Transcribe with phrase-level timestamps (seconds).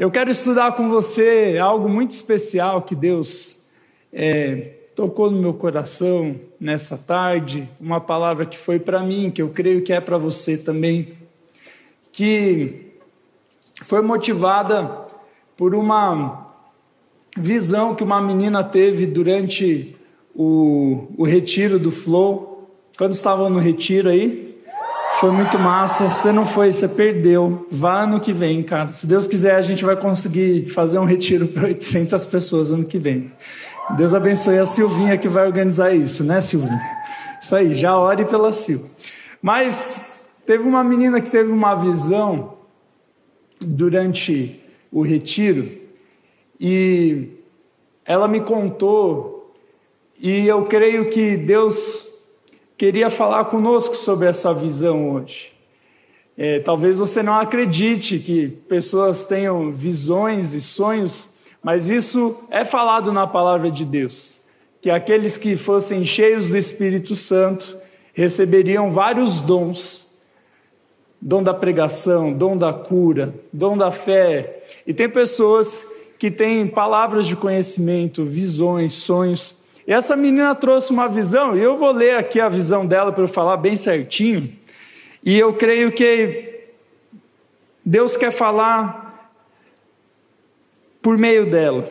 [0.00, 3.68] Eu quero estudar com você algo muito especial que Deus
[4.10, 9.50] é, tocou no meu coração nessa tarde, uma palavra que foi para mim, que eu
[9.50, 11.08] creio que é para você também,
[12.10, 12.94] que
[13.82, 15.04] foi motivada
[15.54, 16.50] por uma
[17.36, 19.94] visão que uma menina teve durante
[20.34, 22.70] o, o retiro do Flow.
[22.96, 24.49] Quando estavam no retiro aí,
[25.20, 26.08] foi muito massa.
[26.08, 27.68] Você não foi, você perdeu.
[27.70, 28.90] Vá ano que vem, cara.
[28.90, 32.98] Se Deus quiser, a gente vai conseguir fazer um retiro para 800 pessoas ano que
[32.98, 33.30] vem.
[33.98, 36.80] Deus abençoe a Silvinha que vai organizar isso, né, Silvinha?
[37.38, 38.80] Isso aí, já ore pela Sil.
[39.42, 42.54] Mas teve uma menina que teve uma visão
[43.60, 44.58] durante
[44.90, 45.68] o retiro
[46.58, 47.28] e
[48.06, 49.54] ela me contou
[50.18, 52.09] e eu creio que Deus
[52.80, 55.52] queria falar conosco sobre essa visão hoje.
[56.36, 61.30] É, talvez você não acredite que pessoas tenham visões e sonhos
[61.62, 64.40] mas isso é falado na palavra de Deus,
[64.80, 67.76] que aqueles que fossem cheios do Espírito Santo
[68.14, 70.20] receberiam vários dons:
[71.20, 74.62] dom da pregação, dom da cura, dom da fé.
[74.86, 79.59] E tem pessoas que têm palavras de conhecimento, visões, sonhos.
[79.90, 83.24] E essa menina trouxe uma visão, e eu vou ler aqui a visão dela para
[83.24, 84.48] eu falar bem certinho.
[85.24, 86.68] E eu creio que
[87.84, 89.34] Deus quer falar
[91.02, 91.90] por meio dela.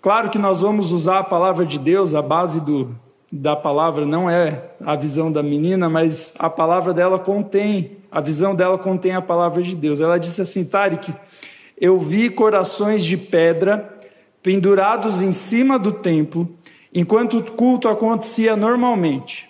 [0.00, 2.94] Claro que nós vamos usar a palavra de Deus, a base do,
[3.32, 8.54] da palavra não é a visão da menina, mas a palavra dela contém, a visão
[8.54, 10.00] dela contém a palavra de Deus.
[10.00, 11.12] Ela disse assim: Tarek,
[11.80, 13.92] eu vi corações de pedra
[14.40, 16.48] pendurados em cima do templo,
[16.92, 19.48] enquanto o culto acontecia normalmente.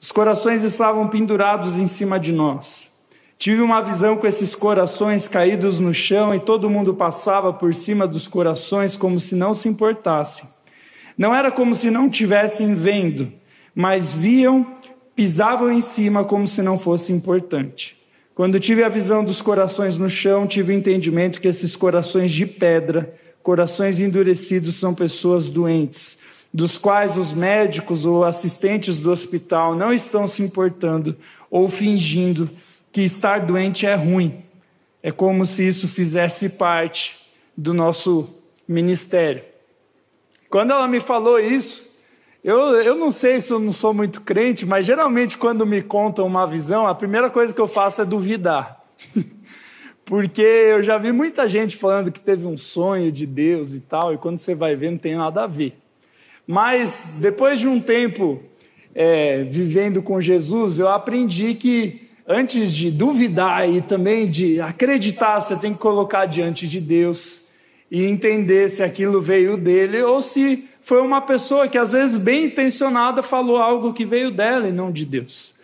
[0.00, 2.90] Os corações estavam pendurados em cima de nós.
[3.38, 8.06] Tive uma visão com esses corações caídos no chão e todo mundo passava por cima
[8.06, 10.48] dos corações como se não se importassem.
[11.16, 13.32] Não era como se não tivessem vendo,
[13.74, 14.66] mas viam,
[15.14, 17.96] pisavam em cima como se não fosse importante.
[18.34, 22.46] Quando tive a visão dos corações no chão, tive o entendimento que esses corações de
[22.46, 29.92] pedra, corações endurecidos, são pessoas doentes, dos quais os médicos ou assistentes do hospital não
[29.92, 31.16] estão se importando
[31.50, 32.50] ou fingindo
[32.92, 34.42] que estar doente é ruim.
[35.02, 37.18] É como se isso fizesse parte
[37.56, 39.42] do nosso ministério.
[40.48, 41.90] Quando ela me falou isso,
[42.42, 46.26] eu, eu não sei se eu não sou muito crente, mas geralmente quando me contam
[46.26, 48.84] uma visão, a primeira coisa que eu faço é duvidar.
[50.04, 54.12] Porque eu já vi muita gente falando que teve um sonho de Deus e tal,
[54.12, 55.79] e quando você vai ver, não tem nada a ver.
[56.50, 58.42] Mas depois de um tempo
[58.92, 65.54] é, vivendo com Jesus, eu aprendi que antes de duvidar e também de acreditar, você
[65.54, 67.52] tem que colocar diante de Deus
[67.88, 72.46] e entender se aquilo veio dele ou se foi uma pessoa que às vezes bem
[72.46, 75.54] intencionada falou algo que veio dela e não de Deus.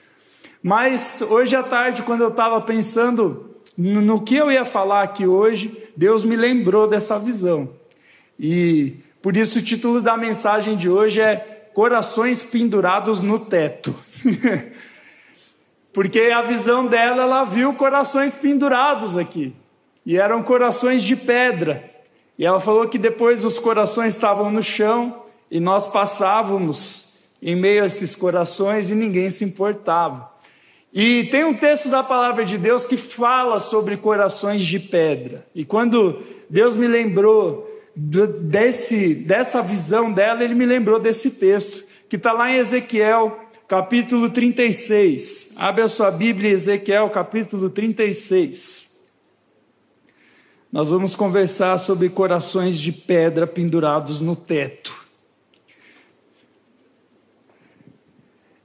[0.63, 5.77] Mas hoje à tarde, quando eu estava pensando no que eu ia falar aqui hoje,
[5.97, 7.75] Deus me lembrou dessa visão.
[8.39, 11.35] E por isso o título da mensagem de hoje é
[11.75, 13.93] Corações pendurados no teto.
[15.93, 19.53] Porque a visão dela, ela viu corações pendurados aqui.
[20.07, 21.83] E eram corações de pedra.
[22.39, 27.83] E ela falou que depois os corações estavam no chão e nós passávamos em meio
[27.83, 30.31] a esses corações e ninguém se importava.
[30.95, 35.45] E tem um texto da palavra de Deus que fala sobre corações de pedra.
[35.53, 37.66] E quando Deus me lembrou
[37.97, 44.31] desse, dessa visão dela, ele me lembrou desse texto, que está lá em Ezequiel capítulo
[44.31, 45.57] 36.
[45.59, 49.01] Abre a sua Bíblia, Ezequiel, capítulo 36.
[50.71, 55.07] Nós vamos conversar sobre corações de pedra pendurados no teto.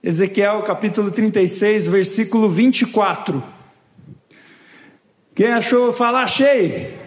[0.04, 3.42] Ezequiel capítulo 36, versículo 24.
[5.34, 5.94] Quem achou?
[5.94, 7.01] Fala, achei.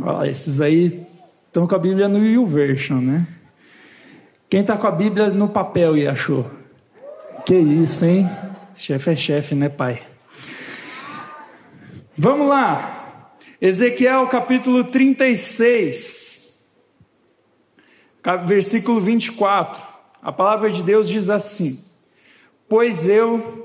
[0.00, 1.06] Olha, esses aí
[1.46, 3.26] estão com a Bíblia no YouVersion, né?
[4.48, 6.50] Quem está com a Bíblia no papel e achou?
[7.44, 8.28] Que isso, hein?
[8.76, 10.02] Chefe é chefe, né, pai?
[12.16, 13.34] Vamos lá.
[13.60, 16.72] Ezequiel capítulo 36,
[18.46, 19.80] versículo 24.
[20.22, 21.78] A palavra de Deus diz assim:
[22.68, 23.61] Pois eu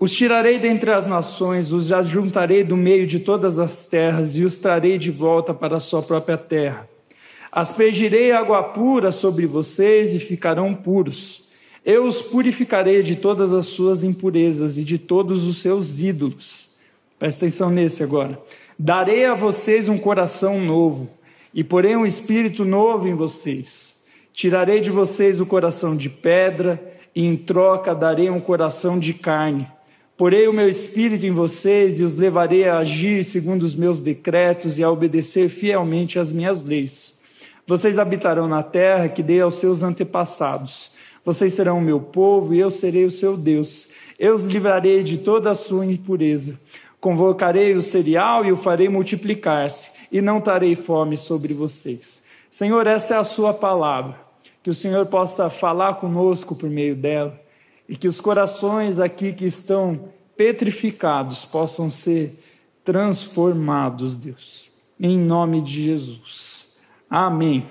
[0.00, 4.58] os tirarei dentre as nações, os ajuntarei do meio de todas as terras e os
[4.58, 6.90] trarei de volta para a sua própria terra
[7.52, 11.48] Aspergirei água pura sobre vocês e ficarão puros.
[11.84, 16.76] Eu os purificarei de todas as suas impurezas e de todos os seus ídolos.
[17.18, 18.40] Presta atenção nesse agora.
[18.78, 21.10] Darei a vocês um coração novo,
[21.52, 24.06] e porém um espírito novo em vocês.
[24.32, 26.80] Tirarei de vocês o coração de pedra,
[27.14, 29.66] e em troca darei um coração de carne.
[30.20, 34.76] Porei o meu espírito em vocês e os levarei a agir segundo os meus decretos
[34.76, 37.20] e a obedecer fielmente às minhas leis.
[37.66, 40.90] Vocês habitarão na terra que dei aos seus antepassados.
[41.24, 43.92] Vocês serão o meu povo e eu serei o seu Deus.
[44.18, 46.60] Eu os livrarei de toda a sua impureza.
[47.00, 52.24] Convocarei o cereal e o farei multiplicar-se, e não tarei fome sobre vocês.
[52.50, 54.20] Senhor, essa é a sua palavra.
[54.62, 57.40] Que o Senhor possa falar conosco por meio dela
[57.90, 62.38] e que os corações aqui que estão petrificados possam ser
[62.84, 66.78] transformados, Deus, em nome de Jesus.
[67.10, 67.66] Amém.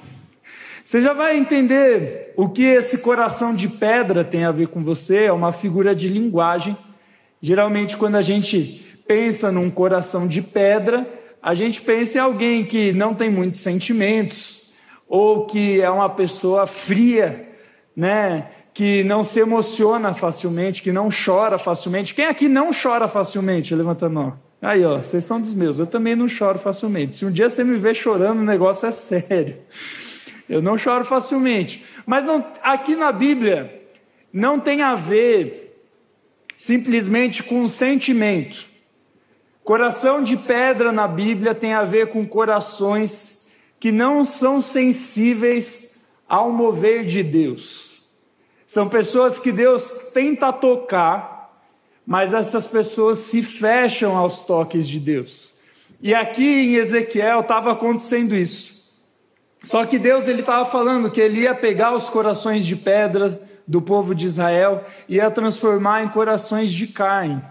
[0.83, 5.23] Você já vai entender o que esse coração de pedra tem a ver com você,
[5.23, 6.75] é uma figura de linguagem.
[7.41, 11.07] Geralmente, quando a gente pensa num coração de pedra,
[11.41, 14.73] a gente pensa em alguém que não tem muitos sentimentos,
[15.07, 17.47] ou que é uma pessoa fria,
[17.95, 18.49] né?
[18.79, 22.15] Que não se emociona facilmente, que não chora facilmente.
[22.15, 23.75] Quem aqui não chora facilmente?
[23.75, 24.39] Levanta a mão.
[24.61, 25.79] Aí, ó, vocês são dos meus.
[25.79, 27.17] Eu também não choro facilmente.
[27.17, 29.57] Se um dia você me ver chorando, o negócio é sério.
[30.47, 31.83] Eu não choro facilmente.
[32.05, 33.83] Mas não, aqui na Bíblia
[34.31, 35.85] não tem a ver
[36.55, 38.63] simplesmente com sentimento.
[39.61, 46.49] Coração de pedra na Bíblia tem a ver com corações que não são sensíveis ao
[46.49, 47.88] mover de Deus.
[48.69, 51.59] São pessoas que Deus tenta tocar,
[52.05, 55.55] mas essas pessoas se fecham aos toques de Deus.
[55.99, 59.01] E aqui em Ezequiel estava acontecendo isso.
[59.63, 63.81] Só que Deus ele estava falando que ele ia pegar os corações de pedra do
[63.81, 67.41] povo de Israel e ia transformar em corações de carne,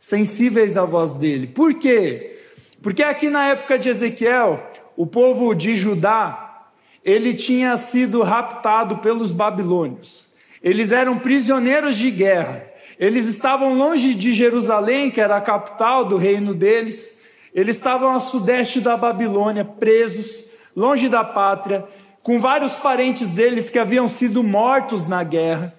[0.00, 1.46] sensíveis à voz dele.
[1.46, 2.40] Por quê?
[2.82, 4.60] Porque aqui na época de Ezequiel,
[4.96, 6.66] o povo de Judá,
[7.04, 10.33] ele tinha sido raptado pelos babilônios.
[10.64, 12.64] Eles eram prisioneiros de guerra.
[12.98, 17.28] Eles estavam longe de Jerusalém, que era a capital do reino deles.
[17.54, 21.84] Eles estavam a sudeste da Babilônia, presos, longe da pátria,
[22.22, 25.78] com vários parentes deles que haviam sido mortos na guerra.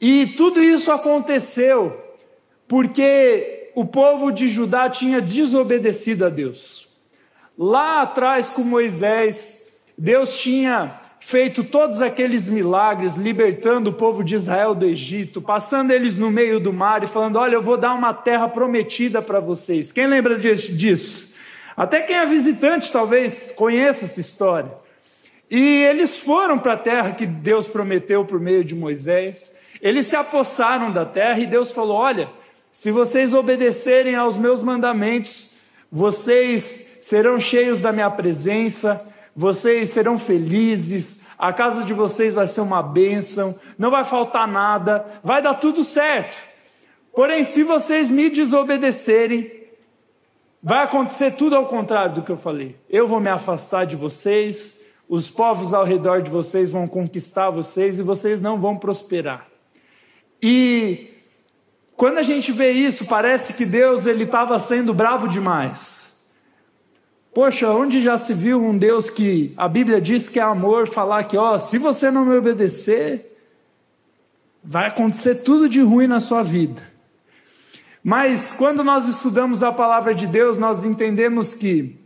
[0.00, 2.04] E tudo isso aconteceu
[2.66, 7.04] porque o povo de Judá tinha desobedecido a Deus.
[7.56, 14.76] Lá atrás, com Moisés, Deus tinha feito todos aqueles milagres, libertando o povo de Israel
[14.76, 18.14] do Egito, passando eles no meio do mar e falando: Olha, eu vou dar uma
[18.14, 19.90] terra prometida para vocês.
[19.90, 21.34] Quem lembra disso?
[21.76, 24.70] Até quem é visitante talvez conheça essa história.
[25.50, 29.52] E eles foram para a terra que Deus prometeu por meio de Moisés.
[29.82, 32.30] Eles se apossaram da terra e Deus falou: Olha,
[32.70, 35.56] se vocês obedecerem aos meus mandamentos,
[35.90, 36.62] vocês
[37.02, 42.82] serão cheios da minha presença vocês serão felizes, a casa de vocês vai ser uma
[42.82, 46.38] bênção, não vai faltar nada, vai dar tudo certo.
[47.14, 49.50] Porém, se vocês me desobedecerem,
[50.62, 52.76] vai acontecer tudo ao contrário do que eu falei.
[52.88, 57.98] Eu vou me afastar de vocês, os povos ao redor de vocês vão conquistar vocês
[57.98, 59.46] e vocês não vão prosperar.
[60.42, 61.10] E
[61.94, 66.05] quando a gente vê isso, parece que Deus ele estava sendo bravo demais.
[67.36, 71.24] Poxa, onde já se viu um Deus que a Bíblia diz que é amor, falar
[71.24, 73.30] que, ó, se você não me obedecer,
[74.64, 76.80] vai acontecer tudo de ruim na sua vida.
[78.02, 82.00] Mas quando nós estudamos a palavra de Deus, nós entendemos que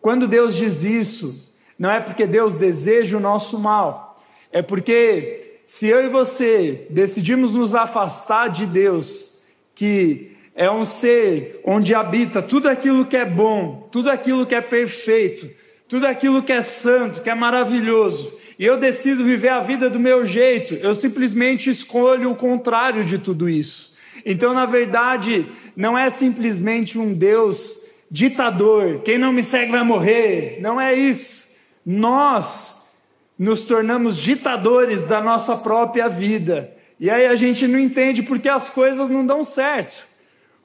[0.00, 4.22] quando Deus diz isso, não é porque Deus deseja o nosso mal,
[4.52, 9.42] é porque se eu e você decidimos nos afastar de Deus,
[9.74, 14.60] que é um ser onde habita tudo aquilo que é bom, tudo aquilo que é
[14.60, 15.48] perfeito,
[15.88, 18.36] tudo aquilo que é santo, que é maravilhoso.
[18.58, 23.18] E eu decido viver a vida do meu jeito, eu simplesmente escolho o contrário de
[23.18, 23.96] tudo isso.
[24.26, 25.46] Então, na verdade,
[25.76, 30.58] não é simplesmente um Deus ditador, quem não me segue vai morrer.
[30.60, 31.56] Não é isso.
[31.86, 32.96] Nós
[33.38, 36.72] nos tornamos ditadores da nossa própria vida.
[36.98, 40.07] E aí a gente não entende porque as coisas não dão certo.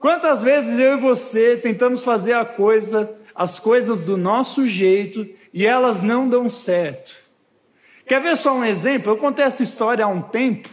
[0.03, 5.65] Quantas vezes eu e você tentamos fazer a coisa, as coisas do nosso jeito e
[5.65, 7.15] elas não dão certo?
[8.05, 9.13] Quer ver só um exemplo?
[9.13, 10.67] Eu contei essa história há um tempo,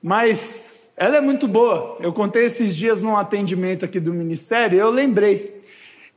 [0.00, 1.98] mas ela é muito boa.
[1.98, 5.64] Eu contei esses dias num atendimento aqui do ministério e eu lembrei.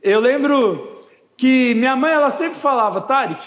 [0.00, 1.02] Eu lembro
[1.36, 3.44] que minha mãe ela sempre falava, Tarek,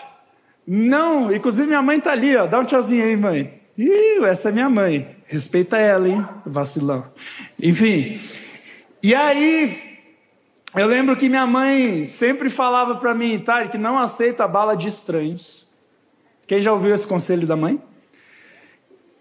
[0.67, 3.61] não, inclusive minha mãe tá ali, ó, dá um tchauzinho aí, mãe.
[3.77, 5.15] Ih, essa é minha mãe.
[5.27, 6.27] Respeita ela, hein?
[6.45, 7.05] Vacilão.
[7.57, 8.19] Enfim,
[9.03, 9.99] e aí,
[10.75, 14.87] eu lembro que minha mãe sempre falava para mim, Tari, que não aceita bala de
[14.87, 15.67] estranhos.
[16.47, 17.79] Quem já ouviu esse conselho da mãe?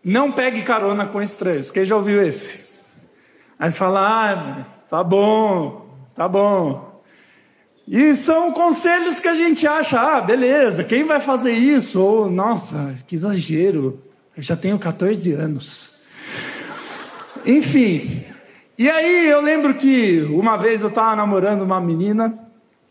[0.05, 1.71] Não pegue carona com estranhos.
[1.71, 2.87] Quem já ouviu esse?
[3.59, 7.03] Aí você fala, ah, tá bom, tá bom.
[7.87, 12.01] E são conselhos que a gente acha, ah, beleza, quem vai fazer isso?
[12.01, 14.03] Ou, nossa, que exagero,
[14.37, 16.07] eu já tenho 14 anos.
[17.45, 18.25] Enfim,
[18.79, 22.39] e aí eu lembro que uma vez eu estava namorando uma menina.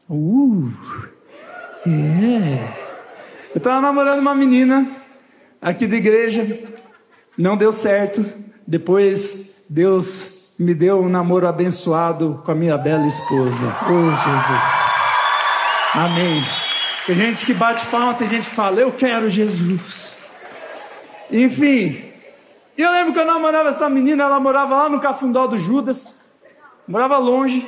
[0.09, 0.71] Uh,
[1.87, 2.81] é.
[3.53, 4.87] Eu estava namorando uma menina
[5.61, 6.59] aqui da igreja,
[7.37, 8.25] não deu certo.
[8.65, 13.75] Depois Deus me deu um namoro abençoado com a minha bela esposa.
[13.89, 14.91] Oh, Jesus.
[15.93, 16.43] Amém.
[17.05, 20.29] Tem gente que bate palma, tem gente que fala, eu quero Jesus.
[21.31, 22.10] Enfim,
[22.81, 26.35] eu lembro que eu namorava essa menina, ela morava lá no Cafundó do Judas,
[26.87, 27.67] morava longe.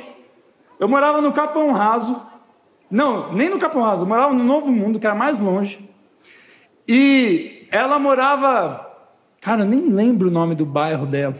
[0.78, 2.20] Eu morava no Capão Raso.
[2.90, 5.88] Não, nem no Capão Raso, eu morava no Novo Mundo, que era mais longe.
[6.86, 8.86] E ela morava,
[9.40, 11.34] cara, eu nem lembro o nome do bairro dela.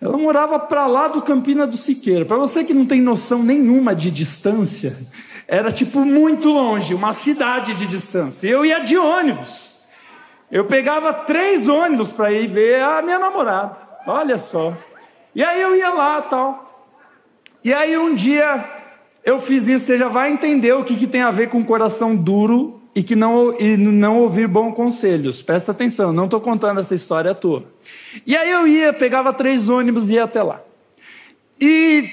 [0.00, 2.24] Ela morava para lá do Campina do Siqueira.
[2.24, 4.92] Para você que não tem noção nenhuma de distância,
[5.46, 8.48] era tipo muito longe, uma cidade de distância.
[8.48, 9.71] Eu ia de ônibus.
[10.52, 13.80] Eu pegava três ônibus para ir ver a minha namorada.
[14.06, 14.76] Olha só.
[15.34, 16.90] E aí eu ia lá tal.
[17.64, 18.62] E aí um dia
[19.24, 19.86] eu fiz isso.
[19.86, 23.16] Você já vai entender o que, que tem a ver com coração duro e que
[23.16, 25.40] não, e não ouvir bons conselhos.
[25.40, 27.64] Presta atenção, não estou contando essa história à toa.
[28.26, 30.60] E aí eu ia, pegava três ônibus e ia até lá.
[31.58, 32.04] E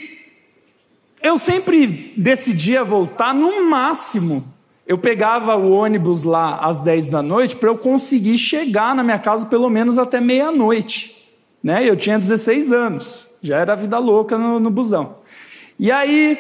[1.21, 4.58] eu sempre decidia voltar no máximo.
[4.89, 9.19] Eu pegava o ônibus lá às 10 da noite para eu conseguir chegar na minha
[9.19, 11.29] casa pelo menos até meia-noite.
[11.63, 11.87] Né?
[11.87, 15.17] Eu tinha 16 anos, já era vida louca no, no busão.
[15.77, 16.39] E aí,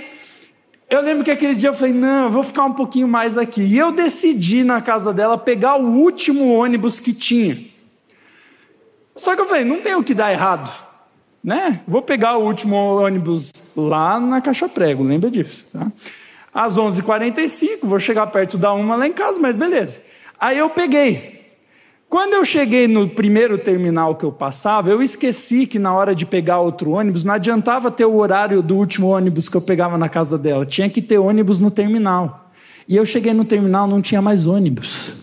[0.89, 3.61] eu lembro que aquele dia eu falei: não, eu vou ficar um pouquinho mais aqui.
[3.61, 7.55] E eu decidi na casa dela pegar o último ônibus que tinha.
[9.15, 10.89] Só que eu falei: não tem o que dar errado
[11.43, 11.81] né?
[11.87, 15.91] Vou pegar o último ônibus lá na Caixa Prego, lembra disso, tá?
[16.53, 19.99] Às 11h45, vou chegar perto da uma lá em casa, mas beleza.
[20.39, 21.39] Aí eu peguei.
[22.09, 26.25] Quando eu cheguei no primeiro terminal que eu passava, eu esqueci que na hora de
[26.25, 30.09] pegar outro ônibus, não adiantava ter o horário do último ônibus que eu pegava na
[30.09, 32.51] casa dela, tinha que ter ônibus no terminal.
[32.87, 35.13] E eu cheguei no terminal, não tinha mais ônibus.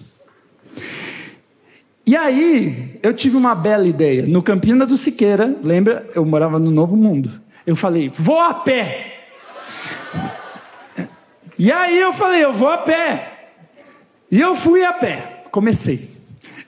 [2.06, 4.24] E aí, eu tive uma bela ideia.
[4.24, 6.06] No Campina do Siqueira, lembra?
[6.14, 7.28] Eu morava no Novo Mundo.
[7.66, 9.15] Eu falei, vou a pé.
[11.58, 13.50] E aí eu falei, eu vou a pé.
[14.30, 15.44] E eu fui a pé.
[15.50, 15.98] Comecei.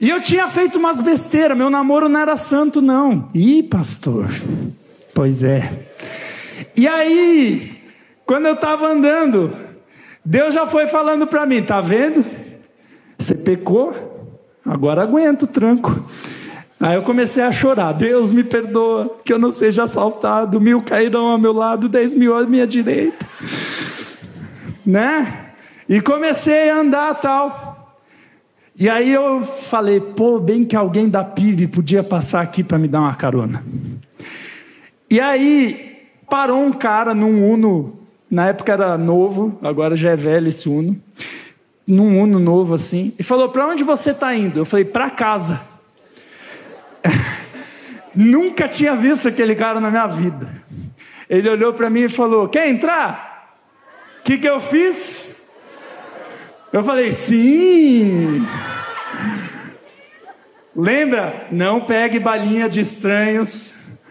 [0.00, 1.56] E eu tinha feito umas besteiras.
[1.56, 3.28] Meu namoro não era santo, não.
[3.34, 4.28] Ih, pastor.
[5.14, 5.88] Pois é.
[6.76, 7.76] E aí,
[8.24, 9.52] quando eu estava andando,
[10.24, 12.24] Deus já foi falando para mim: tá vendo?
[13.18, 13.92] Você pecou,
[14.68, 15.98] Agora aguento o tranco.
[16.78, 17.92] Aí eu comecei a chorar.
[17.92, 20.60] Deus me perdoa, que eu não seja assaltado.
[20.60, 23.26] Mil cairão ao meu lado, dez mil à minha direita.
[24.88, 25.50] Né?
[25.86, 27.98] E comecei a andar tal.
[28.74, 32.88] E aí eu falei, pô, bem que alguém da PIB podia passar aqui para me
[32.88, 33.62] dar uma carona.
[35.10, 37.98] E aí parou um cara num Uno,
[38.30, 40.98] na época era novo, agora já é velho esse Uno
[41.86, 44.60] num Uno novo assim, e falou: Para onde você está indo?
[44.60, 45.60] Eu falei: Para casa.
[48.14, 50.48] Nunca tinha visto aquele cara na minha vida.
[51.28, 53.27] Ele olhou para mim e falou: Quer entrar?
[54.28, 55.48] Que, que eu fiz?
[56.70, 58.46] Eu falei: Sim.
[60.76, 61.46] Lembra?
[61.50, 64.02] Não pegue balinha de estranhos,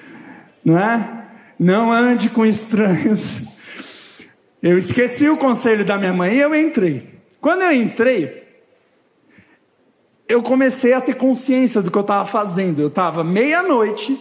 [0.65, 1.27] não é?
[1.59, 3.59] Não ande com estranhos.
[4.59, 7.21] Eu esqueci o conselho da minha mãe e eu entrei.
[7.39, 8.43] Quando eu entrei,
[10.27, 12.81] eu comecei a ter consciência do que eu estava fazendo.
[12.81, 14.19] Eu estava meia-noite,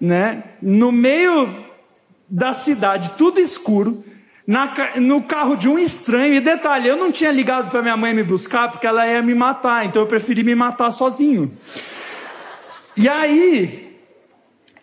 [0.00, 1.48] né, no meio
[2.28, 4.10] da cidade, tudo escuro,
[4.46, 6.34] na, no carro de um estranho.
[6.34, 9.34] E detalhe, eu não tinha ligado para minha mãe me buscar porque ela ia me
[9.34, 11.50] matar, então eu preferi me matar sozinho.
[12.96, 13.98] E aí,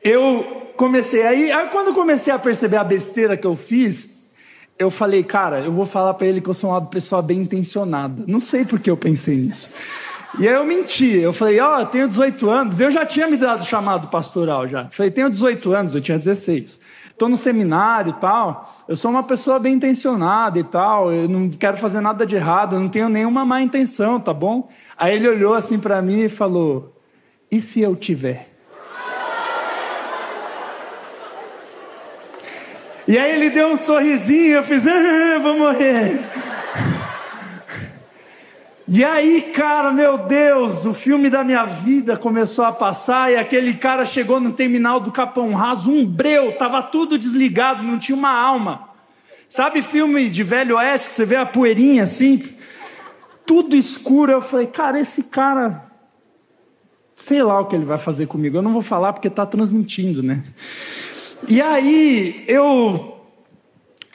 [0.04, 4.32] eu comecei aí, aí quando eu comecei a perceber a besteira que eu fiz,
[4.78, 8.24] eu falei, cara, eu vou falar para ele que eu sou uma pessoa bem intencionada.
[8.26, 9.70] Não sei por que eu pensei nisso.
[10.38, 13.36] E aí eu menti, eu falei, ó, oh, tenho 18 anos, eu já tinha me
[13.36, 14.86] dado chamado pastoral já.
[14.90, 16.80] falei, tenho 18 anos, eu tinha 16.
[17.20, 21.50] Estou no seminário e tal, eu sou uma pessoa bem intencionada e tal, eu não
[21.50, 24.70] quero fazer nada de errado, eu não tenho nenhuma má intenção, tá bom?
[24.98, 26.96] Aí ele olhou assim para mim e falou:
[27.52, 28.48] "E se eu tiver?"
[33.06, 36.22] E aí ele deu um sorrisinho, eu fiz, ah, vou morrer.
[38.92, 43.76] E aí, cara, meu Deus, o filme da minha vida começou a passar e aquele
[43.76, 48.32] cara chegou no terminal do Capão Raso, um breu, tava tudo desligado, não tinha uma
[48.32, 48.90] alma.
[49.48, 52.44] Sabe filme de Velho Oeste que você vê a poeirinha assim?
[53.46, 54.32] Tudo escuro.
[54.32, 55.84] Eu falei, cara, esse cara,
[57.16, 58.58] sei lá o que ele vai fazer comigo.
[58.58, 60.44] Eu não vou falar porque está transmitindo, né?
[61.48, 63.19] E aí eu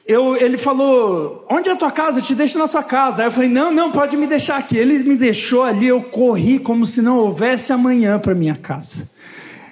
[0.07, 2.19] eu, ele falou: Onde é a tua casa?
[2.19, 3.23] Eu te deixo na sua casa.
[3.23, 4.77] Aí eu falei: Não, não, pode me deixar aqui.
[4.77, 9.09] Ele me deixou ali, eu corri como se não houvesse amanhã para minha casa.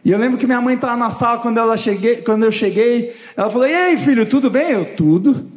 [0.05, 3.15] E eu lembro que minha mãe estava na sala quando, ela cheguei, quando eu cheguei.
[3.37, 4.71] Ela falou: E aí, filho, tudo bem?
[4.71, 5.51] Eu, tudo.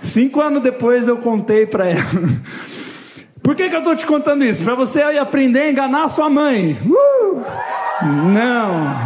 [0.00, 2.02] Cinco anos depois eu contei para ela.
[3.40, 4.62] Por que, que eu estou te contando isso?
[4.62, 6.76] Para você aprender a enganar a sua mãe.
[6.84, 7.42] Uh!
[8.32, 8.96] Não,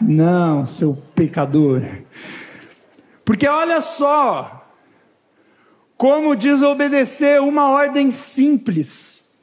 [0.00, 1.82] não, seu pecador.
[3.30, 4.66] Porque olha só,
[5.96, 9.40] como desobedecer uma ordem simples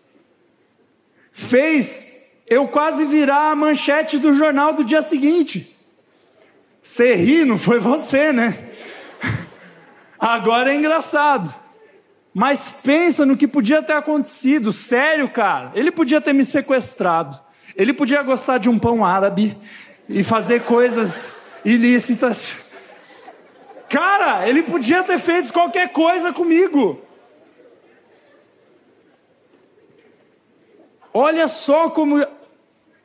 [1.31, 5.73] fez eu quase virar a manchete do jornal do dia seguinte.
[6.81, 8.71] Você ri, não foi você, né?
[10.19, 11.55] Agora é engraçado.
[12.33, 14.73] Mas pensa no que podia ter acontecido.
[14.73, 15.71] Sério, cara.
[15.73, 17.39] Ele podia ter me sequestrado.
[17.73, 19.57] Ele podia gostar de um pão árabe
[20.09, 22.66] e fazer coisas ilícitas.
[23.89, 27.01] Cara, ele podia ter feito qualquer coisa comigo.
[31.13, 32.23] Olha só como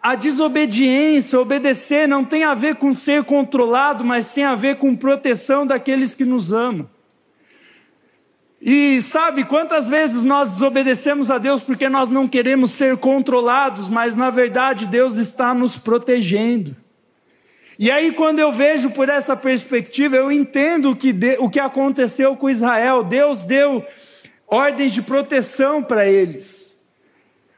[0.02, 4.96] a desobediência, obedecer, não tem a ver com ser controlado, mas tem a ver com
[4.96, 6.90] proteção daqueles que nos amam.
[8.60, 14.14] E sabe quantas vezes nós desobedecemos a Deus porque nós não queremos ser controlados, mas
[14.14, 16.76] na verdade Deus está nos protegendo.
[17.78, 21.60] E aí, quando eu vejo por essa perspectiva, eu entendo o que, de, o que
[21.60, 23.02] aconteceu com Israel.
[23.02, 23.84] Deus deu
[24.46, 26.84] ordens de proteção para eles.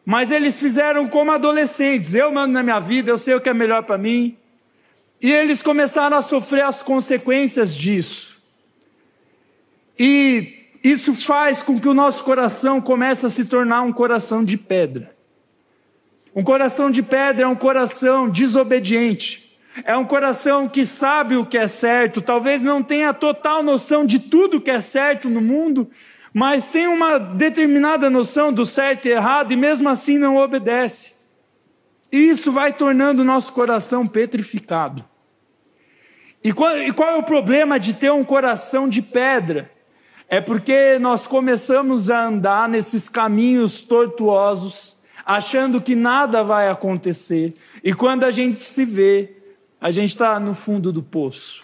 [0.05, 3.55] Mas eles fizeram como adolescentes: eu mando na minha vida, eu sei o que é
[3.55, 4.37] melhor para mim.
[5.21, 8.35] E eles começaram a sofrer as consequências disso.
[9.99, 14.59] E isso faz com que o nosso coração comece a se tornar um coração de
[14.59, 15.15] pedra.
[16.35, 19.44] Um coração de pedra é um coração desobediente.
[19.83, 24.21] É um coração que sabe o que é certo, talvez não tenha total noção de
[24.21, 25.91] tudo que é certo no mundo,
[26.33, 31.15] mas tem uma determinada noção do certo e errado e mesmo assim não obedece.
[32.13, 35.05] E isso vai tornando o nosso coração petrificado.
[36.43, 39.71] E qual, e qual é o problema de ter um coração de pedra?
[40.29, 47.93] É porque nós começamos a andar nesses caminhos tortuosos, achando que nada vai acontecer, e
[47.95, 49.44] quando a gente se vê,
[49.85, 51.63] a gente está no fundo do poço.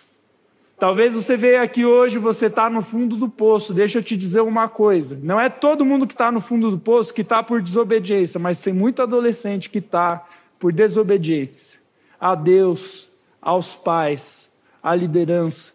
[0.78, 3.72] Talvez você veja aqui hoje, você está no fundo do poço.
[3.72, 6.78] Deixa eu te dizer uma coisa: não é todo mundo que está no fundo do
[6.78, 10.22] poço que está por desobediência, mas tem muito adolescente que está
[10.58, 11.80] por desobediência
[12.20, 14.50] a Deus, aos pais,
[14.82, 15.72] à liderança.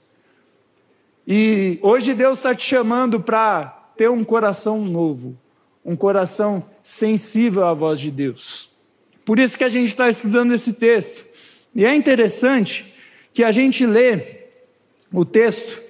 [1.28, 5.36] E hoje Deus está te chamando para ter um coração novo,
[5.84, 8.70] um coração sensível à voz de Deus.
[9.26, 11.35] Por isso que a gente está estudando esse texto.
[11.76, 12.86] E é interessante
[13.34, 14.22] que a gente lê
[15.12, 15.82] o texto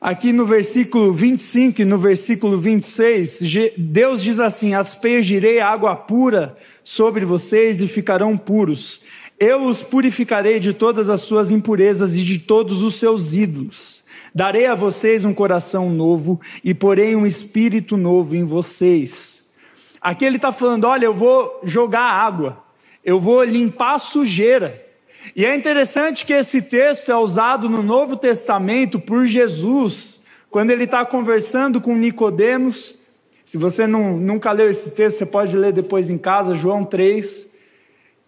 [0.00, 3.40] aqui no versículo 25 e no versículo 26,
[3.76, 9.06] Deus diz assim: Aspergirei água pura sobre vocês e ficarão puros.
[9.36, 14.04] Eu os purificarei de todas as suas impurezas e de todos os seus ídolos.
[14.32, 19.56] Darei a vocês um coração novo e porei um espírito novo em vocês.
[20.00, 22.62] Aqui ele está falando: olha, eu vou jogar água,
[23.04, 24.83] eu vou limpar a sujeira.
[25.34, 30.84] E é interessante que esse texto é usado no Novo Testamento por Jesus, quando ele
[30.84, 32.94] está conversando com Nicodemos.
[33.44, 37.56] Se você não, nunca leu esse texto, você pode ler depois em casa, João 3,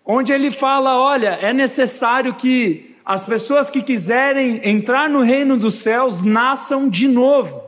[0.05, 5.77] onde ele fala: olha, é necessário que as pessoas que quiserem entrar no reino dos
[5.77, 7.65] céus nasçam de novo.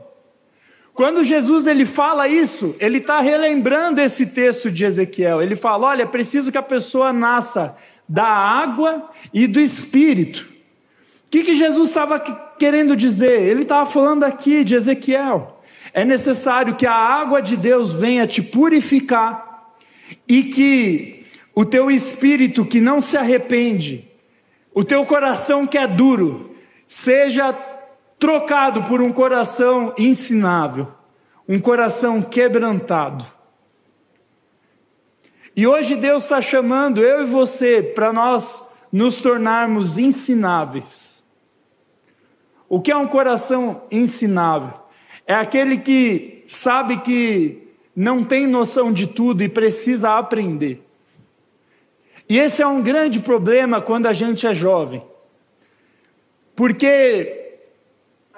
[0.93, 5.41] Quando Jesus ele fala isso, ele está relembrando esse texto de Ezequiel.
[5.41, 7.77] Ele fala: olha, é preciso que a pessoa nasça
[8.09, 10.49] da água e do espírito.
[11.27, 12.19] O que, que Jesus estava
[12.57, 13.39] querendo dizer?
[13.43, 15.61] Ele estava falando aqui de Ezequiel.
[15.93, 19.75] É necessário que a água de Deus venha te purificar
[20.27, 24.07] e que o teu espírito que não se arrepende,
[24.73, 26.55] o teu coração que é duro,
[26.87, 27.53] seja
[28.17, 30.87] trocado por um coração ensinável,
[31.47, 33.25] um coração quebrantado
[35.59, 41.21] e hoje Deus está chamando eu e você para nós nos tornarmos ensináveis.
[42.69, 44.71] O que é um coração ensinável?
[45.27, 50.81] É aquele que sabe que não tem noção de tudo e precisa aprender.
[52.29, 55.03] E esse é um grande problema quando a gente é jovem.
[56.55, 57.38] Porque,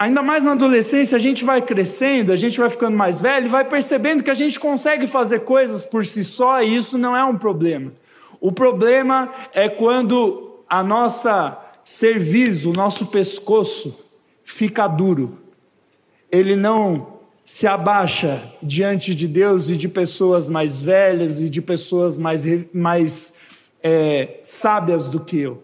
[0.01, 3.63] ainda mais na adolescência, a gente vai crescendo, a gente vai ficando mais velho vai
[3.63, 7.37] percebendo que a gente consegue fazer coisas por si só e isso não é um
[7.37, 7.93] problema.
[8.39, 15.37] O problema é quando a nossa cerviz, o nosso pescoço, fica duro.
[16.31, 22.17] Ele não se abaixa diante de Deus e de pessoas mais velhas e de pessoas
[22.17, 23.35] mais, mais
[23.83, 25.63] é, sábias do que eu.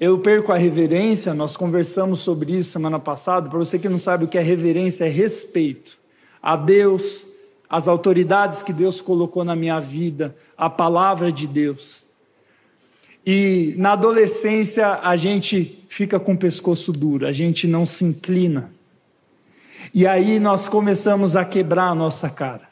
[0.00, 3.50] Eu perco a reverência, nós conversamos sobre isso semana passada.
[3.50, 5.98] Para você que não sabe o que é reverência, é respeito
[6.40, 7.26] a Deus,
[7.68, 12.04] às autoridades que Deus colocou na minha vida, a palavra de Deus.
[13.26, 18.72] E na adolescência a gente fica com o pescoço duro, a gente não se inclina.
[19.92, 22.68] E aí nós começamos a quebrar a nossa cara.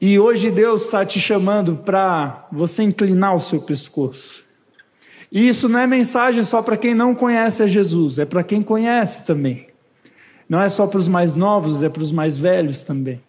[0.00, 4.47] E hoje Deus está te chamando para você inclinar o seu pescoço.
[5.30, 8.62] E isso não é mensagem só para quem não conhece a Jesus, é para quem
[8.62, 9.68] conhece também.
[10.48, 13.20] Não é só para os mais novos, é para os mais velhos também.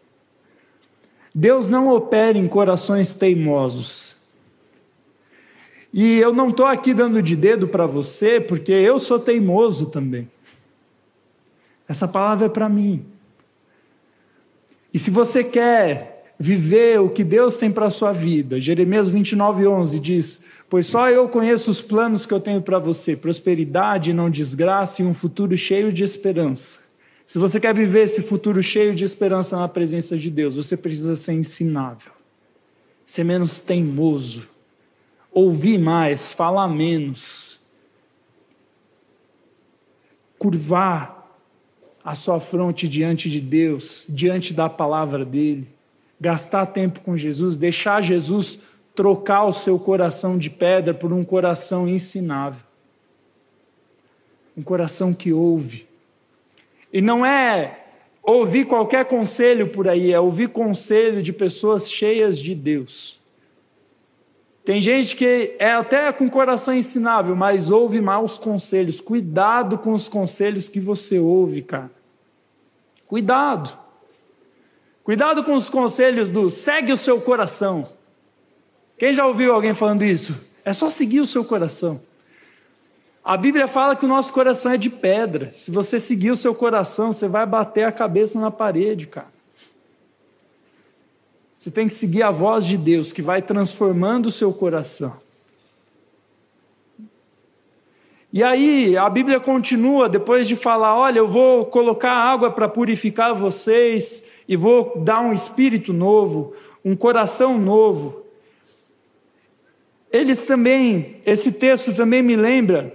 [1.35, 4.15] Deus não opera em corações teimosos.
[5.93, 10.29] E eu não estou aqui dando de dedo para você, porque eu sou teimoso também.
[11.87, 13.05] Essa palavra é para mim.
[14.93, 19.67] E se você quer viver o que Deus tem para a sua vida, Jeremias 29,
[19.67, 24.29] 11 diz: Pois só eu conheço os planos que eu tenho para você, prosperidade não
[24.29, 26.81] desgraça e um futuro cheio de esperança.
[27.25, 31.15] Se você quer viver esse futuro cheio de esperança na presença de Deus, você precisa
[31.15, 32.11] ser ensinável,
[33.03, 34.47] ser menos teimoso,
[35.31, 37.59] ouvir mais, falar menos,
[40.37, 41.35] curvar
[42.03, 45.67] a sua fronte diante de Deus, diante da palavra dele,
[46.21, 48.59] gastar tempo com Jesus, deixar Jesus
[48.99, 52.61] trocar o seu coração de pedra por um coração ensinável.
[54.57, 55.87] Um coração que ouve.
[56.91, 57.79] E não é
[58.21, 63.21] ouvir qualquer conselho por aí, é ouvir conselho de pessoas cheias de Deus.
[64.65, 68.99] Tem gente que é até com coração ensinável, mas ouve maus conselhos.
[68.99, 71.89] Cuidado com os conselhos que você ouve, cara.
[73.07, 73.79] Cuidado.
[75.05, 77.97] Cuidado com os conselhos do segue o seu coração.
[78.99, 80.49] Quem já ouviu alguém falando isso?
[80.65, 82.01] É só seguir o seu coração.
[83.23, 85.51] A Bíblia fala que o nosso coração é de pedra.
[85.53, 89.31] Se você seguir o seu coração, você vai bater a cabeça na parede, cara.
[91.55, 95.15] Você tem que seguir a voz de Deus que vai transformando o seu coração.
[98.33, 103.33] E aí a Bíblia continua, depois de falar: olha, eu vou colocar água para purificar
[103.33, 108.18] vocês, e vou dar um espírito novo, um coração novo.
[110.11, 112.93] Eles também, esse texto também me lembra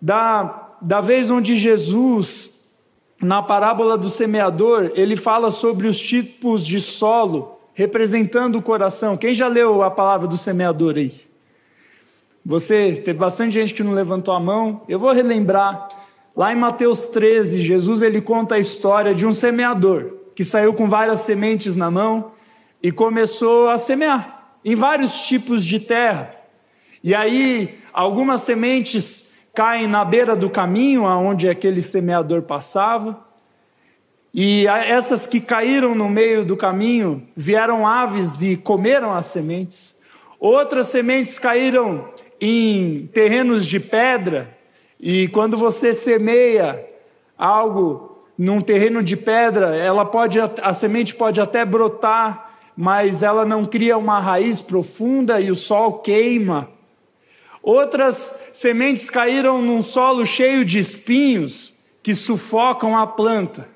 [0.00, 2.76] da, da vez onde Jesus,
[3.20, 9.16] na parábola do semeador, ele fala sobre os tipos de solo representando o coração.
[9.16, 11.12] Quem já leu a palavra do semeador aí?
[12.46, 14.82] Você, teve bastante gente que não levantou a mão.
[14.88, 15.88] Eu vou relembrar.
[16.36, 20.88] Lá em Mateus 13, Jesus ele conta a história de um semeador que saiu com
[20.88, 22.32] várias sementes na mão
[22.82, 26.34] e começou a semear em vários tipos de terra.
[27.06, 33.22] E aí, algumas sementes caem na beira do caminho aonde aquele semeador passava.
[34.32, 40.00] E essas que caíram no meio do caminho vieram aves e comeram as sementes.
[40.40, 42.08] Outras sementes caíram
[42.40, 44.56] em terrenos de pedra,
[44.98, 46.82] e quando você semeia
[47.36, 53.62] algo num terreno de pedra, ela pode a semente pode até brotar, mas ela não
[53.62, 56.73] cria uma raiz profunda e o sol queima.
[57.64, 58.16] Outras
[58.52, 61.72] sementes caíram num solo cheio de espinhos
[62.02, 63.66] que sufocam a planta.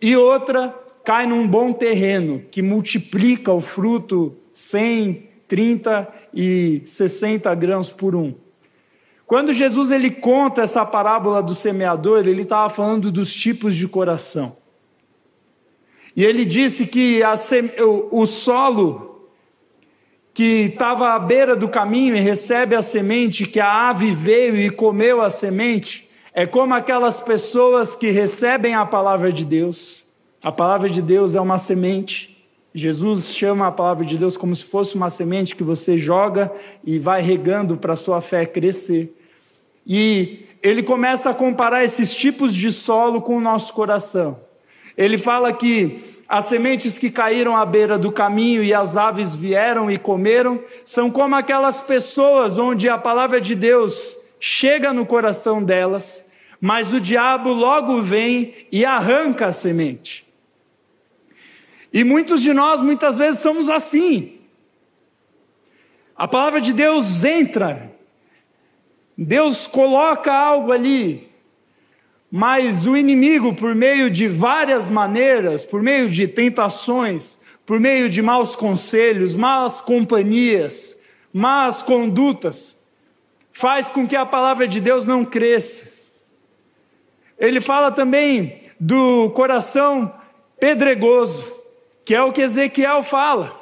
[0.00, 7.90] E outra cai num bom terreno que multiplica o fruto 100, 30 e 60 grãos
[7.90, 8.34] por um.
[9.24, 14.56] Quando Jesus ele conta essa parábola do semeador, ele estava falando dos tipos de coração.
[16.16, 17.34] E ele disse que a,
[17.86, 19.11] o, o solo
[20.34, 24.70] que estava à beira do caminho e recebe a semente, que a ave veio e
[24.70, 30.04] comeu a semente, é como aquelas pessoas que recebem a palavra de Deus.
[30.42, 32.32] A palavra de Deus é uma semente
[32.74, 36.50] Jesus chama a palavra de Deus como se fosse uma semente que você joga
[36.82, 39.14] e vai regando para a sua fé crescer.
[39.86, 44.40] E ele começa a comparar esses tipos de solo com o nosso coração.
[44.96, 49.90] Ele fala que as sementes que caíram à beira do caminho e as aves vieram
[49.90, 56.32] e comeram são como aquelas pessoas onde a palavra de Deus chega no coração delas,
[56.58, 60.26] mas o diabo logo vem e arranca a semente.
[61.92, 64.40] E muitos de nós muitas vezes somos assim.
[66.16, 67.92] A palavra de Deus entra,
[69.18, 71.30] Deus coloca algo ali,
[72.34, 78.22] mas o inimigo, por meio de várias maneiras, por meio de tentações, por meio de
[78.22, 82.88] maus conselhos, más companhias, más condutas,
[83.52, 86.16] faz com que a palavra de Deus não cresça.
[87.38, 90.10] Ele fala também do coração
[90.58, 91.44] pedregoso,
[92.02, 93.60] que é o que Ezequiel fala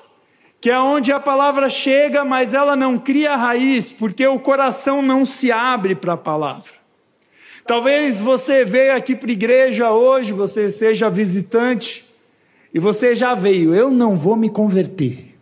[0.60, 5.24] que é onde a palavra chega, mas ela não cria raiz, porque o coração não
[5.24, 6.79] se abre para a palavra.
[7.70, 12.04] Talvez você veio aqui para a igreja hoje, você seja visitante,
[12.74, 15.36] e você já veio, eu não vou me converter.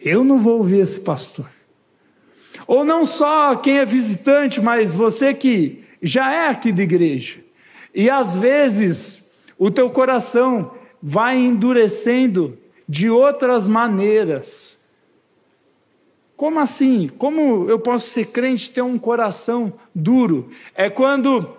[0.00, 1.46] Eu não vou ouvir esse pastor.
[2.66, 7.36] Ou não só quem é visitante, mas você que já é aqui da igreja.
[7.94, 12.56] E às vezes o teu coração vai endurecendo
[12.88, 14.78] de outras maneiras.
[16.40, 17.06] Como assim?
[17.18, 20.48] Como eu posso ser crente e ter um coração duro?
[20.74, 21.54] É quando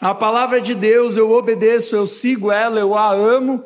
[0.00, 3.64] a palavra de Deus eu obedeço, eu sigo ela, eu a amo,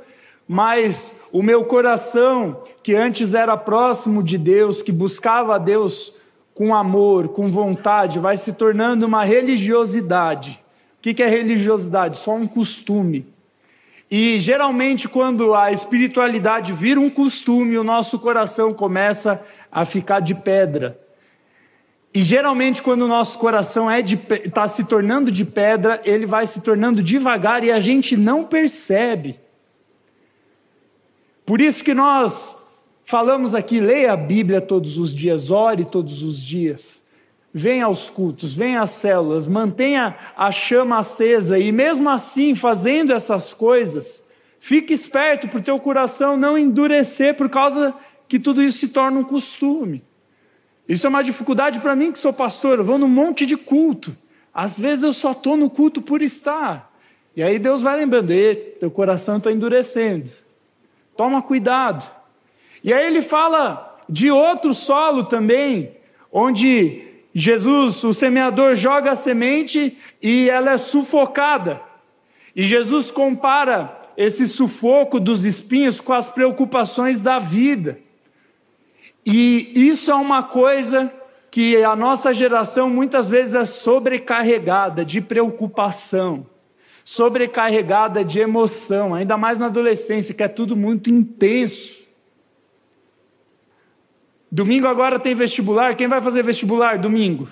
[0.49, 6.15] mas o meu coração, que antes era próximo de Deus, que buscava a Deus
[6.55, 10.59] com amor, com vontade, vai se tornando uma religiosidade.
[10.99, 12.17] O que é religiosidade?
[12.17, 13.27] Só um costume.
[14.11, 19.47] E geralmente, quando a espiritualidade vira um costume, o nosso coração começa a
[19.85, 21.01] ficar de pedra.
[22.15, 26.61] E geralmente, quando o nosso coração é está se tornando de pedra, ele vai se
[26.61, 29.39] tornando devagar e a gente não percebe.
[31.45, 36.43] Por isso que nós falamos aqui: leia a Bíblia todos os dias, ore todos os
[36.43, 37.07] dias
[37.59, 43.55] venha aos cultos, venha às células, mantenha a chama acesa e mesmo assim, fazendo essas
[43.55, 44.23] coisas,
[44.61, 47.95] fique esperto para o teu coração não endurecer por causa
[48.29, 50.03] que tudo isso se torna um costume.
[50.89, 54.17] Isso é uma dificuldade para mim que sou pastor, eu vou num monte de culto.
[54.55, 56.93] Às vezes eu só estou no culto por estar.
[57.35, 58.33] E aí Deus vai lembrando,
[58.81, 60.31] teu coração está endurecendo.
[61.17, 62.11] Toma cuidado.
[62.83, 65.97] E aí ele fala de outro solo também,
[66.33, 67.03] onde
[67.35, 71.81] Jesus, o semeador, joga a semente e ela é sufocada.
[72.55, 77.99] E Jesus compara esse sufoco dos espinhos com as preocupações da vida.
[79.27, 81.13] E isso é uma coisa
[81.51, 86.47] que a nossa geração muitas vezes é sobrecarregada de preocupação,
[87.05, 92.05] sobrecarregada de emoção, ainda mais na adolescência, que é tudo muito intenso.
[94.53, 95.97] Domingo agora tem vestibular.
[95.97, 97.49] Quem vai fazer vestibular domingo?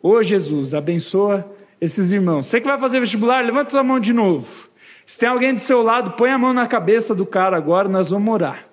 [0.00, 2.46] Ô Jesus, abençoa esses irmãos.
[2.46, 4.68] Você que vai fazer vestibular, levanta sua mão de novo.
[5.04, 8.10] Se tem alguém do seu lado, põe a mão na cabeça do cara agora, nós
[8.10, 8.64] vamos orar.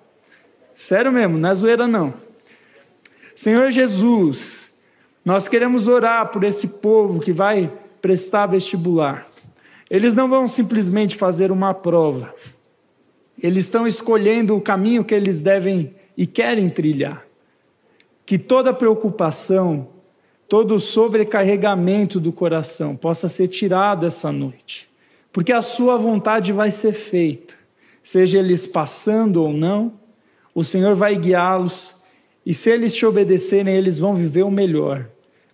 [0.72, 2.27] Sério mesmo, não é zoeira não.
[3.38, 4.80] Senhor Jesus,
[5.24, 7.72] nós queremos orar por esse povo que vai
[8.02, 9.28] prestar vestibular.
[9.88, 12.34] Eles não vão simplesmente fazer uma prova.
[13.40, 17.24] Eles estão escolhendo o caminho que eles devem e querem trilhar
[18.26, 19.88] que toda preocupação,
[20.48, 24.90] todo sobrecarregamento do coração possa ser tirado essa noite,
[25.32, 27.54] porque a Sua vontade vai ser feita,
[28.02, 29.92] seja eles passando ou não,
[30.52, 31.97] o Senhor vai guiá-los
[32.48, 35.06] e se eles te obedecerem, eles vão viver o melhor.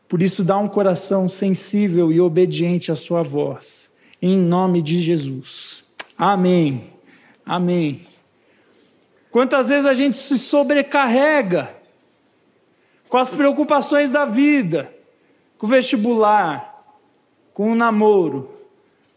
[0.09, 5.83] Por isso, dá um coração sensível e obediente à Sua voz, em nome de Jesus.
[6.17, 6.85] Amém.
[7.45, 8.07] Amém.
[9.29, 11.75] Quantas vezes a gente se sobrecarrega
[13.09, 14.95] com as preocupações da vida,
[15.59, 16.95] com o vestibular,
[17.53, 18.55] com o namoro,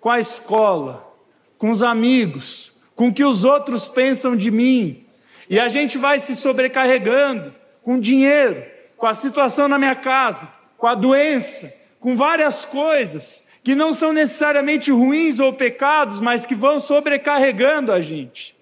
[0.01, 1.15] com a escola,
[1.59, 5.05] com os amigos, com o que os outros pensam de mim.
[5.47, 7.53] E a gente vai se sobrecarregando
[7.87, 8.65] com dinheiro,
[8.97, 10.45] com a situação na minha casa,
[10.77, 16.53] com a doença, com várias coisas que não são necessariamente ruins ou pecados, mas que
[16.53, 18.53] vão sobrecarregando a gente.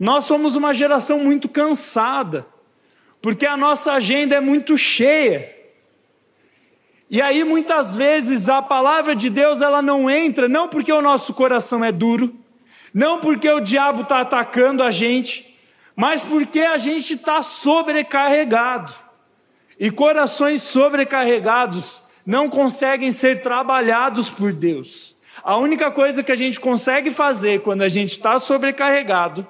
[0.00, 2.46] Nós somos uma geração muito cansada
[3.20, 5.54] porque a nossa agenda é muito cheia.
[7.10, 11.34] E aí muitas vezes a palavra de Deus ela não entra, não porque o nosso
[11.34, 12.34] coração é duro,
[12.94, 15.53] não porque o diabo está atacando a gente,
[15.96, 18.94] mas porque a gente está sobrecarregado.
[19.78, 25.14] E corações sobrecarregados não conseguem ser trabalhados por Deus.
[25.42, 29.46] A única coisa que a gente consegue fazer quando a gente está sobrecarregado,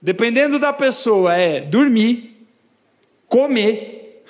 [0.00, 2.46] dependendo da pessoa, é dormir,
[3.26, 4.24] comer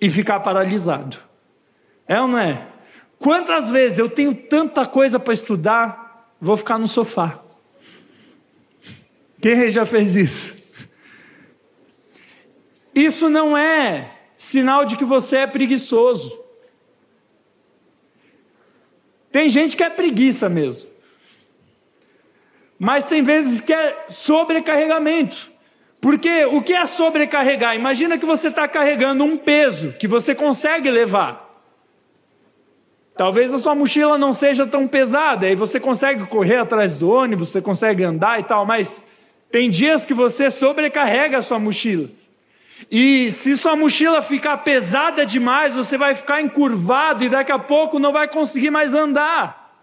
[0.00, 1.18] e ficar paralisado.
[2.06, 2.66] É ou não é?
[3.18, 7.43] Quantas vezes eu tenho tanta coisa para estudar, vou ficar no sofá.
[9.44, 10.72] Quem já fez isso?
[12.94, 16.34] Isso não é sinal de que você é preguiçoso.
[19.30, 20.88] Tem gente que é preguiça mesmo.
[22.78, 25.50] Mas tem vezes que é sobrecarregamento.
[26.00, 27.76] Porque o que é sobrecarregar?
[27.76, 31.44] Imagina que você está carregando um peso que você consegue levar.
[33.14, 37.50] Talvez a sua mochila não seja tão pesada, aí você consegue correr atrás do ônibus,
[37.50, 39.12] você consegue andar e tal, mas
[39.54, 42.10] tem dias que você sobrecarrega a sua mochila.
[42.90, 48.00] E se sua mochila ficar pesada demais, você vai ficar encurvado e daqui a pouco
[48.00, 49.78] não vai conseguir mais andar.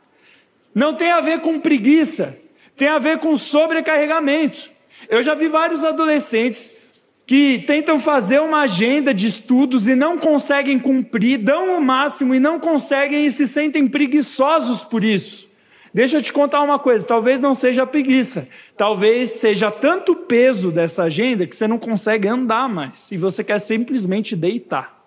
[0.75, 2.37] Não tem a ver com preguiça,
[2.75, 4.69] tem a ver com sobrecarregamento.
[5.07, 10.77] Eu já vi vários adolescentes que tentam fazer uma agenda de estudos e não conseguem
[10.79, 15.49] cumprir, dão o máximo e não conseguem e se sentem preguiçosos por isso.
[15.93, 21.03] Deixa eu te contar uma coisa: talvez não seja preguiça, talvez seja tanto peso dessa
[21.03, 24.99] agenda que você não consegue andar mais e você quer simplesmente deitar.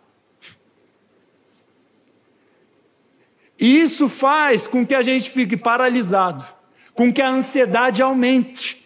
[3.58, 6.44] E isso faz com que a gente fique paralisado,
[6.92, 8.84] com que a ansiedade aumente.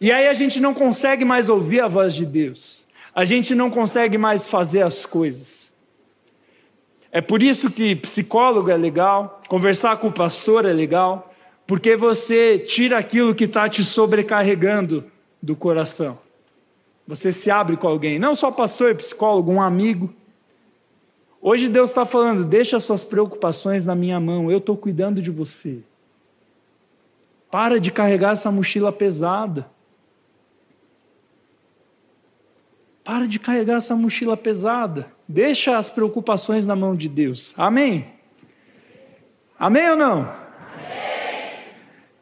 [0.00, 3.70] E aí a gente não consegue mais ouvir a voz de Deus, a gente não
[3.70, 5.70] consegue mais fazer as coisas.
[7.12, 11.29] É por isso que psicólogo é legal, conversar com o pastor é legal,
[11.70, 15.08] porque você tira aquilo que está te sobrecarregando
[15.40, 16.18] do coração.
[17.06, 20.12] Você se abre com alguém, não só pastor, psicólogo, um amigo.
[21.40, 25.78] Hoje Deus está falando: deixa suas preocupações na minha mão, eu estou cuidando de você.
[27.52, 29.70] Para de carregar essa mochila pesada.
[33.04, 35.12] Para de carregar essa mochila pesada.
[35.28, 37.54] Deixa as preocupações na mão de Deus.
[37.56, 38.06] Amém?
[39.56, 40.39] Amém ou não?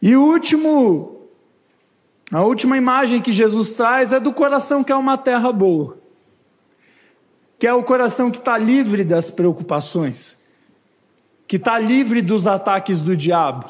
[0.00, 1.28] E o último,
[2.30, 5.98] a última imagem que Jesus traz é do coração que é uma terra boa,
[7.58, 10.50] que é o coração que está livre das preocupações,
[11.46, 13.68] que está livre dos ataques do diabo,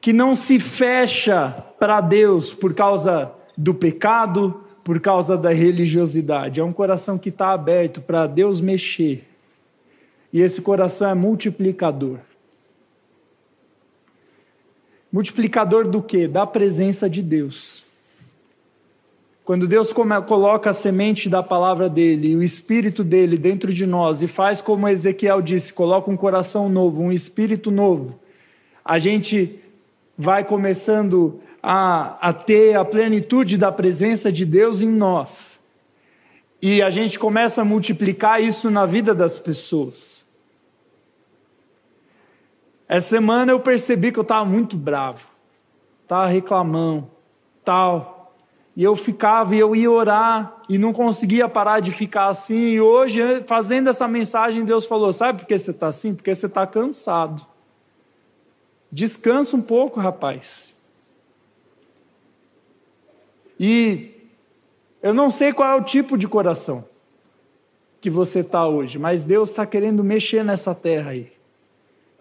[0.00, 6.60] que não se fecha para Deus por causa do pecado, por causa da religiosidade.
[6.60, 9.26] É um coração que está aberto para Deus mexer.
[10.30, 12.18] E esse coração é multiplicador.
[15.14, 16.26] Multiplicador do que?
[16.26, 17.84] Da presença de Deus.
[19.44, 24.24] Quando Deus coloca a semente da palavra dele e o espírito dele dentro de nós
[24.24, 28.18] e faz como Ezequiel disse, coloca um coração novo, um espírito novo,
[28.84, 29.62] a gente
[30.18, 35.60] vai começando a, a ter a plenitude da presença de Deus em nós.
[36.60, 40.23] E a gente começa a multiplicar isso na vida das pessoas.
[42.88, 45.26] Essa semana eu percebi que eu estava muito bravo,
[46.02, 47.10] estava reclamando,
[47.64, 48.34] tal.
[48.76, 52.72] E eu ficava e eu ia orar e não conseguia parar de ficar assim.
[52.72, 56.14] E hoje, fazendo essa mensagem, Deus falou: Sabe por que você está assim?
[56.14, 57.46] Porque você está cansado.
[58.90, 60.82] Descansa um pouco, rapaz.
[63.58, 64.28] E
[65.00, 66.84] eu não sei qual é o tipo de coração
[68.00, 71.34] que você está hoje, mas Deus está querendo mexer nessa terra aí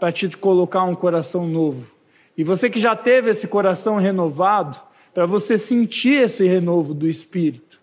[0.04, 1.90] para te colocar um coração novo.
[2.38, 4.78] E você que já teve esse coração renovado,
[5.14, 7.80] para você sentir esse renovo do Espírito.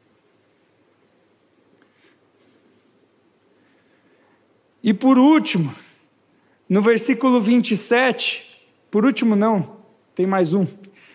[4.84, 5.74] E por último,
[6.68, 9.78] no versículo 27, por último não,
[10.14, 10.66] tem mais um,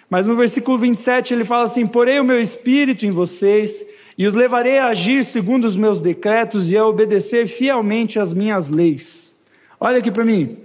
[0.10, 3.86] mas no versículo 27 ele fala assim: Porei o meu espírito em vocês
[4.18, 8.70] e os levarei a agir segundo os meus decretos e a obedecer fielmente às minhas
[8.70, 9.46] leis.
[9.80, 10.65] Olha aqui para mim.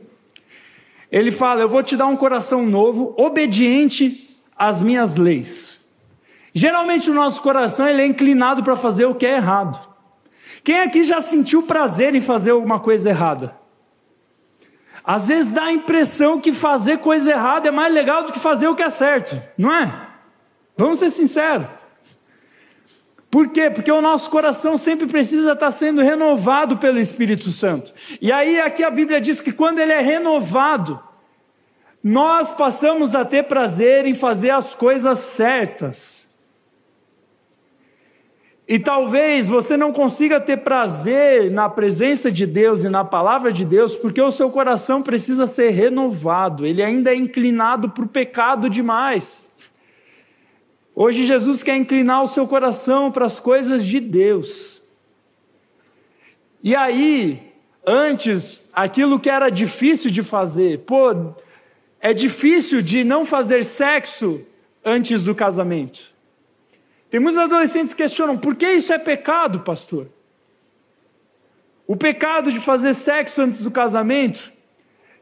[1.10, 5.98] Ele fala: Eu vou te dar um coração novo, obediente às minhas leis.
[6.52, 9.78] Geralmente o nosso coração ele é inclinado para fazer o que é errado.
[10.62, 13.56] Quem aqui já sentiu prazer em fazer alguma coisa errada?
[15.02, 18.68] Às vezes dá a impressão que fazer coisa errada é mais legal do que fazer
[18.68, 20.08] o que é certo, não é?
[20.76, 21.66] Vamos ser sinceros.
[23.30, 23.70] Por quê?
[23.70, 27.92] Porque o nosso coração sempre precisa estar sendo renovado pelo Espírito Santo.
[28.20, 31.00] E aí, aqui a Bíblia diz que quando ele é renovado,
[32.02, 36.30] nós passamos a ter prazer em fazer as coisas certas.
[38.66, 43.64] E talvez você não consiga ter prazer na presença de Deus e na palavra de
[43.64, 48.70] Deus, porque o seu coração precisa ser renovado, ele ainda é inclinado para o pecado
[48.70, 49.49] demais.
[51.02, 54.82] Hoje Jesus quer inclinar o seu coração para as coisas de Deus.
[56.62, 57.54] E aí,
[57.86, 61.32] antes, aquilo que era difícil de fazer, pô,
[62.02, 64.46] é difícil de não fazer sexo
[64.84, 66.12] antes do casamento.
[67.08, 70.06] Tem muitos adolescentes que questionam: por que isso é pecado, pastor?
[71.86, 74.52] O pecado de fazer sexo antes do casamento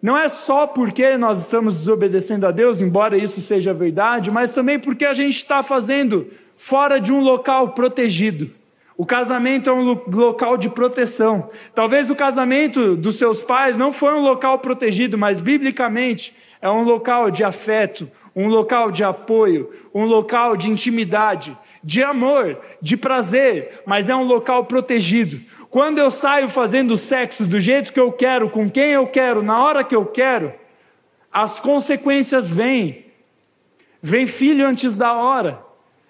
[0.00, 4.78] não é só porque nós estamos desobedecendo a Deus, embora isso seja verdade, mas também
[4.78, 8.50] porque a gente está fazendo fora de um local protegido.
[8.96, 11.50] O casamento é um local de proteção.
[11.74, 16.82] Talvez o casamento dos seus pais não foi um local protegido, mas biblicamente é um
[16.82, 23.82] local de afeto, um local de apoio, um local de intimidade de amor, de prazer,
[23.86, 25.40] mas é um local protegido.
[25.70, 29.62] Quando eu saio fazendo sexo do jeito que eu quero, com quem eu quero, na
[29.62, 30.54] hora que eu quero,
[31.30, 33.06] as consequências vêm.
[34.00, 35.60] Vem filho antes da hora,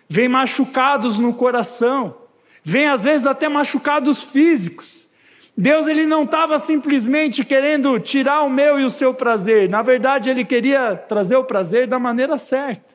[0.08, 2.16] vem machucados no coração,
[2.62, 5.08] vem às vezes até machucados físicos.
[5.56, 10.30] Deus ele não estava simplesmente querendo tirar o meu e o seu prazer, na verdade
[10.30, 12.94] ele queria trazer o prazer da maneira certa.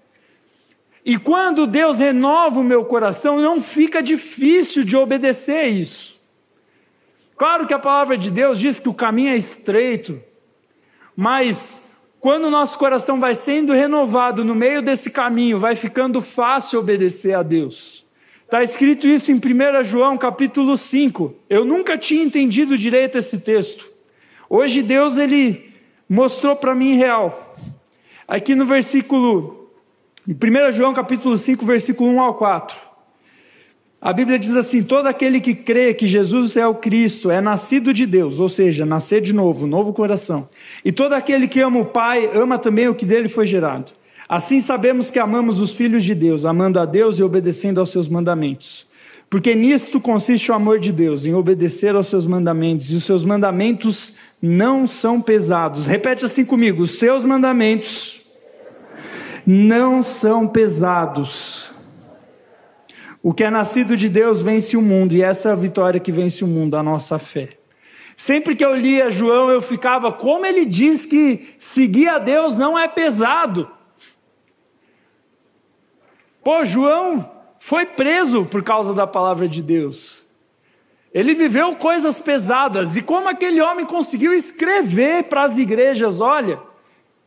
[1.03, 6.12] E quando Deus renova o meu coração, não fica difícil de obedecer isso.
[7.37, 10.21] Claro que a palavra de Deus diz que o caminho é estreito,
[11.15, 16.79] mas quando o nosso coração vai sendo renovado no meio desse caminho, vai ficando fácil
[16.79, 18.05] obedecer a Deus.
[18.45, 21.35] Está escrito isso em 1 João capítulo 5.
[21.49, 23.85] Eu nunca tinha entendido direito esse texto.
[24.49, 25.73] Hoje Deus ele
[26.07, 27.55] mostrou para mim real.
[28.27, 29.71] Aqui no versículo
[30.27, 32.92] em 1 João capítulo 5, versículo 1 ao 4.
[34.03, 37.93] A Bíblia diz assim: todo aquele que crê que Jesus é o Cristo é nascido
[37.93, 40.45] de Deus, ou seja, nascer de novo, novo coração.
[40.83, 43.93] E todo aquele que ama o Pai ama também o que dele foi gerado.
[44.27, 48.09] Assim sabemos que amamos os filhos de Deus, amando a Deus e obedecendo aos seus
[48.09, 48.87] mandamentos.
[49.29, 53.23] Porque nisto consiste o amor de Deus, em obedecer aos seus mandamentos, e os seus
[53.23, 55.87] mandamentos não são pesados.
[55.87, 58.21] Repete assim comigo: os seus mandamentos
[59.47, 61.72] não são pesados.
[63.25, 66.11] O que é nascido de Deus vence o mundo, e essa é a vitória que
[66.11, 67.57] vence o mundo, a nossa fé.
[68.17, 72.77] Sempre que eu lia João, eu ficava, como ele diz que seguir a Deus não
[72.77, 73.71] é pesado.
[76.43, 80.25] Pô, João foi preso por causa da palavra de Deus.
[81.13, 86.59] Ele viveu coisas pesadas, e como aquele homem conseguiu escrever para as igrejas: olha,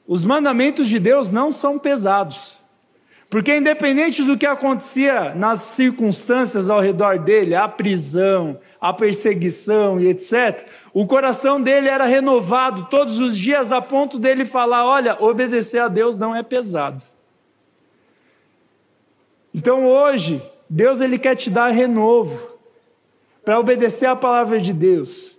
[0.07, 2.66] os mandamentos de Deus não são pesados.
[3.29, 10.07] Porque, independente do que acontecia nas circunstâncias ao redor dele, a prisão, a perseguição e
[10.07, 10.65] etc.,
[10.95, 15.89] o coração dele era renovado todos os dias a ponto dele falar: olha, obedecer a
[15.89, 17.05] Deus não é pesado.
[19.53, 22.57] Então hoje, Deus ele quer te dar renovo
[23.45, 25.37] para obedecer a palavra de Deus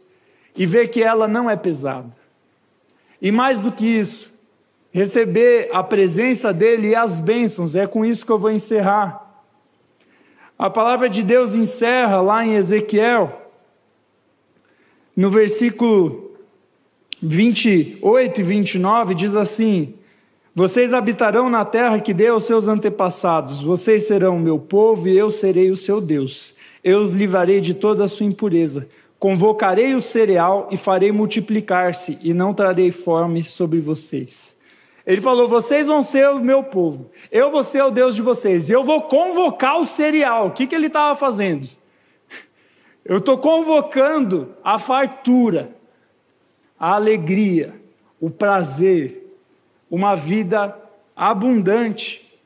[0.55, 2.11] e ver que ela não é pesada.
[3.21, 4.36] E mais do que isso,
[4.91, 7.75] receber a presença dele e as bênçãos.
[7.75, 9.27] É com isso que eu vou encerrar.
[10.57, 13.43] A palavra de Deus encerra lá em Ezequiel,
[15.15, 16.31] no versículo
[17.21, 19.95] 28 e 29, diz assim:
[20.55, 25.29] Vocês habitarão na terra que deu aos seus antepassados, vocês serão meu povo e eu
[25.29, 26.55] serei o seu Deus.
[26.83, 28.89] Eu os livrarei de toda a sua impureza.
[29.19, 34.56] Convocarei o cereal e farei multiplicar-se, e não trarei fome sobre vocês.
[35.07, 38.69] Ele falou: vocês vão ser o meu povo, eu vou ser o Deus de vocês,
[38.69, 40.47] eu vou convocar o cereal.
[40.47, 41.67] O que, que ele estava fazendo?
[43.05, 45.73] Eu estou convocando a fartura,
[46.77, 47.73] a alegria,
[48.19, 49.33] o prazer,
[49.89, 50.77] uma vida
[51.15, 52.37] abundante.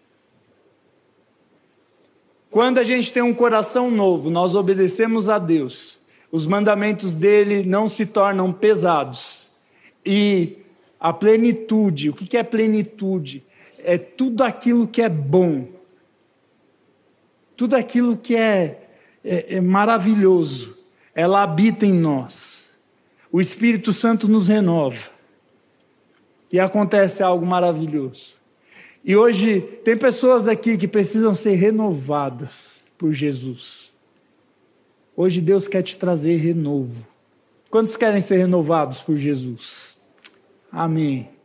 [2.52, 5.98] Quando a gente tem um coração novo, nós obedecemos a Deus,
[6.32, 9.48] os mandamentos dele não se tornam pesados.
[10.06, 10.61] E
[11.02, 13.44] a plenitude, o que é plenitude?
[13.80, 15.68] É tudo aquilo que é bom,
[17.58, 18.88] tudo aquilo que é,
[19.26, 20.78] é, é maravilhoso,
[21.16, 22.84] ela habita em nós.
[23.32, 25.10] O Espírito Santo nos renova
[26.52, 28.36] e acontece algo maravilhoso.
[29.04, 33.92] E hoje tem pessoas aqui que precisam ser renovadas por Jesus.
[35.18, 37.08] Hoje Deus quer te trazer renovo.
[37.72, 40.01] Quantos querem ser renovados por Jesus?
[40.72, 41.41] Amém.